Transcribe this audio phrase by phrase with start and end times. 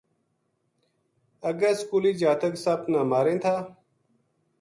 [1.49, 3.55] اگے سکولی جاتک سپ نا ماریں تھا